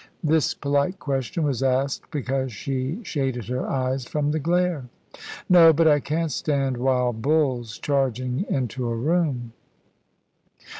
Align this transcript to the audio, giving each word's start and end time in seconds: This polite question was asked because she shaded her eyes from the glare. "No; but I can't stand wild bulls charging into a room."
This 0.23 0.55
polite 0.55 0.97
question 0.97 1.43
was 1.43 1.61
asked 1.61 2.09
because 2.09 2.51
she 2.51 3.01
shaded 3.03 3.45
her 3.49 3.67
eyes 3.69 4.03
from 4.03 4.31
the 4.31 4.39
glare. 4.39 4.85
"No; 5.47 5.71
but 5.73 5.87
I 5.87 5.99
can't 5.99 6.31
stand 6.31 6.77
wild 6.77 7.21
bulls 7.21 7.77
charging 7.77 8.43
into 8.49 8.89
a 8.89 8.95
room." 8.95 9.53